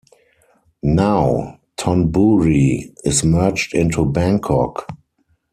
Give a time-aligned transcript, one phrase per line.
[0.81, 4.87] Now Thonburi is merged into Bangkok.